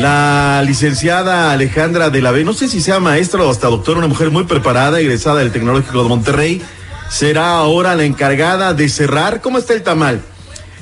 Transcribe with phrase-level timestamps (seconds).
[0.00, 4.08] La licenciada Alejandra de la B, no sé si sea maestra o hasta doctora, una
[4.08, 6.62] mujer muy preparada, egresada del Tecnológico de Monterrey,
[7.08, 9.40] será ahora la encargada de cerrar.
[9.40, 10.20] ¿Cómo está el tamal?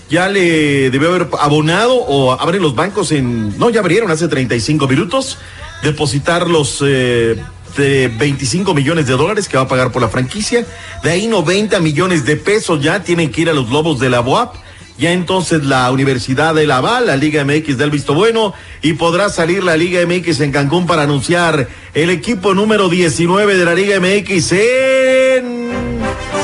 [0.08, 3.58] Ya le debió haber abonado o abren los bancos en.
[3.58, 5.38] No, ya abrieron hace 35 minutos.
[5.82, 7.36] Depositar los eh,
[7.76, 10.64] de 25 millones de dólares que va a pagar por la franquicia.
[11.02, 14.20] De ahí 90 millones de pesos ya tienen que ir a los Lobos de la
[14.20, 14.54] BOAP.
[15.00, 18.52] Ya entonces la Universidad de Laval, la Liga MX del Visto Bueno,
[18.82, 23.64] y podrá salir la Liga MX en Cancún para anunciar el equipo número 19 de
[23.64, 25.70] la Liga MX en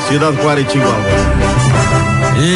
[0.08, 1.35] Ciudad Juárez, Chihuahua.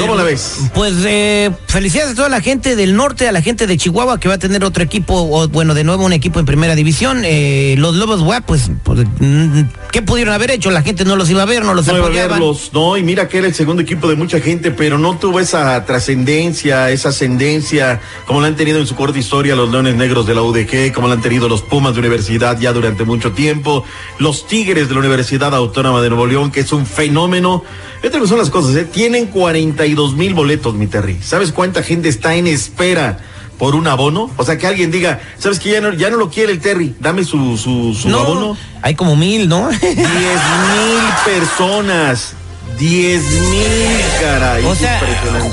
[0.01, 0.59] ¿Cómo la ves?
[0.75, 4.29] Pues eh, felicidades a toda la gente del norte, a la gente de Chihuahua que
[4.29, 7.23] va a tener otro equipo, o, bueno, de nuevo un equipo en primera división.
[7.25, 10.71] Eh, los Lobos Guap, pues, pues, mm, ¿qué pudieron haber hecho?
[10.71, 13.03] La gente no los iba a ver, no los No iba a verlos, no, y
[13.03, 17.09] mira que era el segundo equipo de mucha gente, pero no tuvo esa trascendencia, esa
[17.09, 20.93] ascendencia, como la han tenido en su corta historia los Leones Negros de la UDG,
[20.93, 23.85] como la han tenido los Pumas de Universidad ya durante mucho tiempo,
[24.19, 27.65] los Tigres de la Universidad Autónoma de Nuevo León, que es un fenómeno.
[28.03, 28.85] Estas son las cosas, ¿eh?
[28.85, 29.27] tienen
[29.75, 31.19] 42 mil boletos, mi Terry.
[31.23, 33.19] ¿Sabes cuánta gente está en espera?
[33.59, 36.31] por un abono, o sea que alguien diga, sabes que ya no, ya no lo
[36.31, 38.57] quiere el Terry, dame su, su, su No, abono.
[38.81, 39.69] hay como mil, ¿no?
[39.83, 42.33] 10 mil personas.
[42.79, 44.65] 10 mil, caray.
[44.65, 45.01] O sea,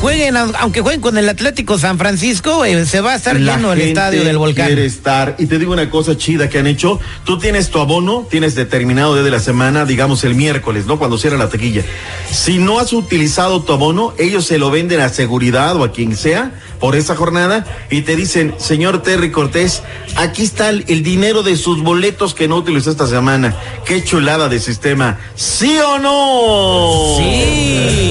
[0.01, 3.73] jueguen, aunque jueguen con el Atlético San Francisco, eh, se va a estar La lleno
[3.73, 4.67] el estadio del volcán.
[4.67, 5.35] Quiere estar.
[5.39, 6.99] Y te digo una cosa chida que han hecho.
[7.23, 10.99] Tú tienes tu abono, tienes determinado día de la semana, digamos el miércoles, ¿no?
[10.99, 11.83] Cuando cierra la taquilla.
[12.31, 16.15] Si no has utilizado tu abono, ellos se lo venden a seguridad o a quien
[16.15, 19.81] sea por esa jornada y te dicen, señor Terry Cortés,
[20.15, 23.55] aquí está el, el dinero de sus boletos que no utilizó esta semana.
[23.85, 25.17] Qué chulada de sistema.
[25.35, 27.17] ¿Sí o no?
[27.17, 28.06] Sí,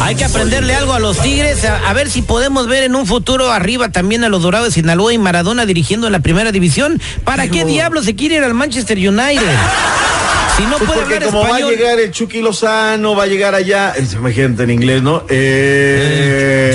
[0.00, 3.06] hay que aprenderle algo a los Tigres, a, a ver si podemos ver en un
[3.06, 7.00] futuro arriba también a los Dorados de Sinaloa y Maradona dirigiendo en la primera división.
[7.24, 9.42] ¿Para qué diablos se quiere ir al Manchester United?
[10.56, 11.76] Si no Pues puede porque como va a español.
[11.76, 15.24] llegar el Chucky Lozano, va a llegar allá, es gente en inglés, ¿no?
[15.28, 16.72] Eh,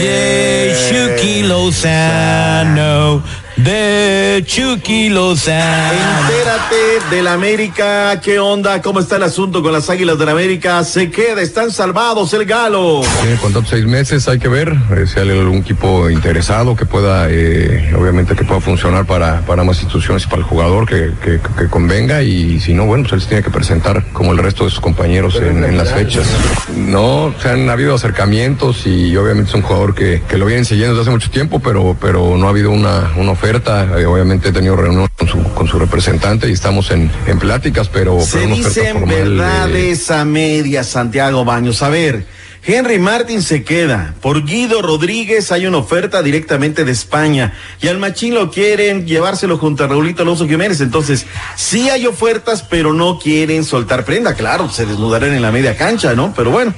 [0.90, 3.24] De Chucky Lozano,
[3.64, 5.94] de Chucky Lozano.
[6.30, 8.82] Entérate del América, ¿qué onda?
[8.82, 10.84] ¿Cómo está el asunto con las Águilas del América?
[10.84, 13.02] Se queda, están salvados el Galo.
[13.22, 17.28] Tiene contrato seis meses, hay que ver eh, si hay algún equipo interesado que pueda,
[17.30, 21.40] eh, obviamente que pueda funcionar para, para más instituciones y para el jugador que, que-
[21.58, 24.66] que convenga y si no, bueno, pues él se tiene que presentar como el resto
[24.66, 26.26] de sus compañeros en, en las fechas.
[26.76, 30.94] No, se han habido acercamientos y obviamente es un jugador que, que lo vienen siguiendo
[30.96, 33.53] desde hace mucho tiempo, pero, pero no ha habido una, una oferta.
[33.56, 37.88] Eh, obviamente he tenido reunión con su, con su representante y estamos en, en pláticas,
[37.88, 41.84] pero, Se pero dicen formal, eh, verdades a medias, Santiago Baños.
[41.84, 42.26] A ver,
[42.66, 44.16] Henry Martin se queda.
[44.22, 47.54] Por Guido Rodríguez hay una oferta directamente de España.
[47.82, 50.80] Y al Machín lo quieren llevárselo junto a Raulito Alonso Jiménez.
[50.80, 54.34] Entonces, sí hay ofertas, pero no quieren soltar prenda.
[54.34, 56.34] Claro, se desnudarán en la media cancha, ¿no?
[56.36, 56.74] Pero bueno,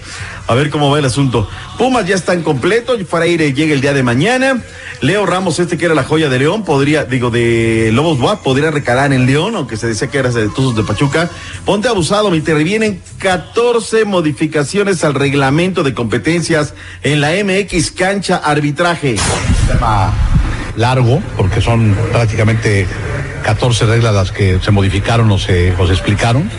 [0.48, 1.48] a ver cómo va el asunto.
[1.78, 3.00] Pumas ya están completos.
[3.10, 4.62] Fraire llega el día de mañana.
[5.02, 8.72] Leo Ramos, este que era la joya de León, podría, digo, de Lobos Buap, podría
[8.72, 11.30] recalar en León, aunque se decía que era de Tuzos de Pachuca.
[11.66, 12.64] Ponte abusado, mi Terry.
[12.64, 19.16] Vienen 14 modificaciones al reglamento de competencias en la MX Cancha Arbitraje.
[19.68, 20.14] tema
[20.76, 22.86] largo, porque son prácticamente
[23.44, 26.50] 14 reglas las que se modificaron o se explicaron.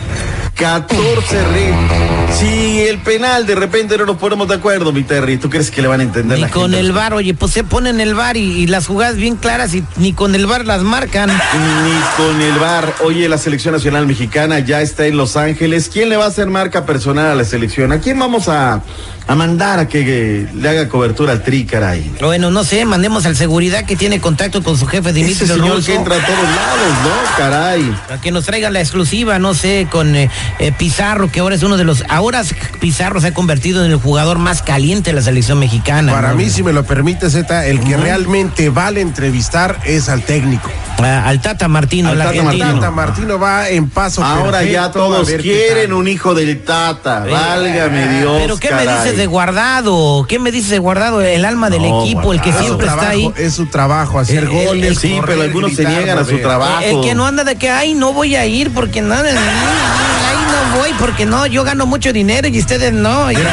[0.57, 2.37] 14 reglas.
[2.39, 5.81] Si el penal de repente no nos ponemos de acuerdo, mi Terry, ¿tú crees que
[5.81, 6.79] le van a entender Ni la con gente?
[6.79, 9.83] el bar, oye, pues se ponen el bar y, y las jugadas bien claras y
[9.97, 11.29] ni con el bar las marcan.
[11.29, 12.93] Ni con el bar.
[13.03, 15.89] Oye, la selección nacional mexicana ya está en Los Ángeles.
[15.91, 17.91] ¿Quién le va a hacer marca personal a la selección?
[17.91, 18.81] ¿A quién vamos a,
[19.27, 22.11] a mandar a que, que le haga cobertura al tri, caray?
[22.19, 25.69] Bueno, no sé, mandemos al seguridad que tiene contacto con su jefe Ese Dimitri señor
[25.75, 27.37] Russo, que entra a todos lados, ¿no?
[27.37, 27.95] Caray.
[28.11, 31.63] a que nos traiga la exclusiva, no sé, con eh, eh, Pizarro, que ahora es
[31.63, 32.03] uno de los.
[32.09, 32.41] Ahora
[32.79, 36.11] Pizarro se ha convertido en el jugador más caliente de la selección mexicana.
[36.11, 36.35] Para ¿no?
[36.35, 40.69] mí, si me lo permite, Z, el que realmente vale entrevistar es al técnico.
[40.99, 42.41] Ah, al Tata Martino, Al Tata.
[42.41, 42.73] Martino.
[42.75, 47.19] Tata Martino va en paso Ahora ya perfecto, todos quieren un hijo del Tata.
[47.29, 48.37] Válgame Dios.
[48.41, 50.25] Pero ¿qué me dices de guardado?
[50.27, 51.21] ¿Qué me dices de guardado?
[51.21, 53.31] El alma del No, equipo, el que siempre está ahí.
[53.37, 54.97] es su trabajo, hacer El- el- goles.
[54.99, 56.81] Sí, correr, pero algunos se niegan a su trabajo.
[56.83, 59.15] El que no anda de que, ay, no voy a ir porque no,
[60.75, 63.31] voy porque no, yo gano mucho dinero y ustedes no.
[63.31, 63.51] Y- Mira,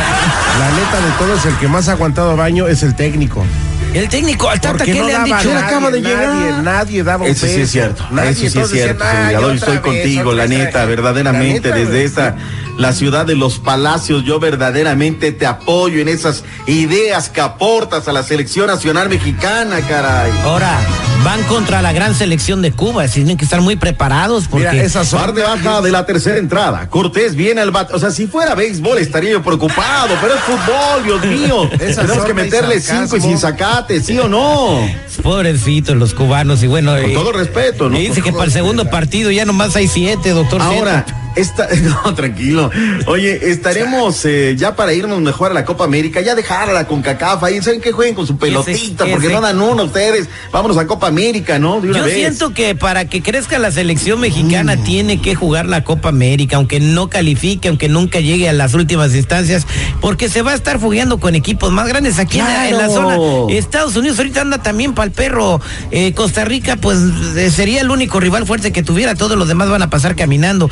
[0.58, 3.44] la neta de todos, el que más ha aguantado baño es el técnico.
[3.92, 5.36] El técnico, al Tata, ¿qué no le han dicho?
[5.36, 6.62] nadie, acaba de nadie, llegar.
[6.64, 9.44] nadie daba un Eso sí es cierto, Nadie, eso sí es cierto, "Ay, Salgado, y
[9.44, 10.50] otra estoy vez, contigo, la vez".
[10.50, 12.34] neta, La verdaderamente, neta, desde esta,
[12.76, 18.12] la ciudad de los palacios, yo verdaderamente te apoyo en esas ideas que aportas a
[18.12, 20.32] la selección nacional mexicana, caray.
[20.42, 20.76] Ahora,
[21.24, 24.70] van contra la gran selección de Cuba, así tienen que estar muy preparados porque...
[24.70, 26.88] Mira, son Parte baja de la tercera entrada.
[26.90, 27.92] Cortés viene al bat.
[27.94, 31.70] O sea, si fuera béisbol estaría yo preocupado, pero es fútbol, Dios mío.
[31.78, 34.86] Tenemos que y meterle cinco y sin sacate, ¿sí o no?
[35.22, 36.92] Pobrecitos los cubanos y bueno...
[36.92, 37.98] Con eh, todo respeto, ¿no?
[37.98, 40.60] y dice que para el segundo partido ya nomás hay siete, doctor.
[40.60, 41.23] Ahora, Zeta.
[41.36, 41.68] Esta,
[42.04, 42.70] no, tranquilo.
[43.06, 47.46] Oye, estaremos eh, ya para irnos mejor a la Copa América, ya dejarla con Cacafa
[47.46, 49.04] ahí, ¿saben qué jueguen con su pelotita?
[49.04, 50.28] que Porque no dan una ustedes.
[50.52, 51.80] Vámonos a Copa América, ¿no?
[51.80, 52.14] De una Yo vez.
[52.14, 54.84] siento que para que crezca la selección mexicana Mm.
[54.84, 59.14] tiene que jugar la Copa América, aunque no califique, aunque nunca llegue a las últimas
[59.14, 59.66] instancias,
[60.00, 62.86] porque se va a estar fogueando con equipos más grandes aquí en la- en, la,
[62.86, 62.92] Claro.
[62.94, 63.52] zona.
[63.54, 65.60] Estados Unidos ahorita anda también para el perro.
[65.90, 66.98] Eh, Costa Rica, pues
[67.36, 69.14] eh, sería el único rival fuerte que tuviera.
[69.14, 70.70] Todos los demás van a pasar caminando.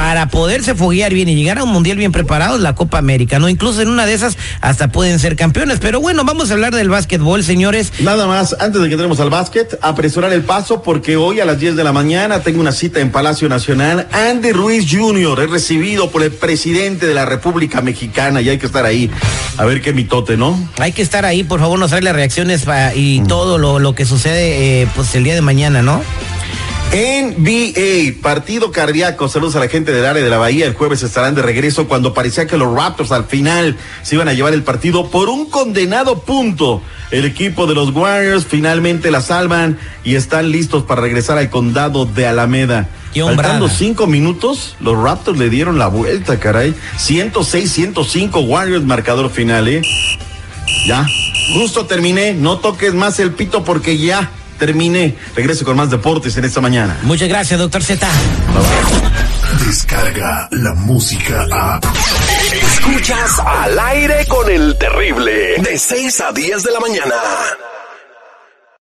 [0.00, 3.50] Para poderse foguear bien y llegar a un mundial bien preparados, la Copa América, ¿no?
[3.50, 5.78] Incluso en una de esas hasta pueden ser campeones.
[5.78, 7.92] Pero bueno, vamos a hablar del básquetbol, señores.
[8.00, 11.60] Nada más, antes de que entremos al básquet, apresurar el paso porque hoy a las
[11.60, 14.08] 10 de la mañana tengo una cita en Palacio Nacional.
[14.10, 15.42] Andy Ruiz Jr.
[15.42, 19.10] es recibido por el presidente de la República Mexicana y hay que estar ahí.
[19.58, 20.58] A ver qué mitote, ¿no?
[20.78, 22.64] Hay que estar ahí, por favor, nos trae las reacciones
[22.94, 26.02] y todo lo, lo que sucede eh, pues el día de mañana, ¿no?
[26.92, 29.28] NBA, partido cardíaco.
[29.28, 30.66] Saludos a la gente del área de la Bahía.
[30.66, 34.32] El jueves estarán de regreso cuando parecía que los Raptors al final se iban a
[34.32, 36.82] llevar el partido por un condenado punto.
[37.12, 42.06] El equipo de los Warriors finalmente la salvan y están listos para regresar al condado
[42.06, 42.88] de Alameda.
[43.14, 46.74] Faltando cinco minutos, los Raptors le dieron la vuelta, caray.
[46.98, 49.82] 106-105 Warriors, marcador final, ¿eh?
[50.88, 51.06] Ya,
[51.54, 52.34] justo terminé.
[52.34, 55.16] No toques más el pito porque ya terminé.
[55.34, 56.98] Regreso con más deportes en esta mañana.
[57.02, 58.06] Muchas gracias, doctor Z.
[59.66, 61.80] Descarga la música a.
[62.52, 65.56] Escuchas al aire con el terrible.
[65.58, 67.14] De 6 a 10 de la mañana.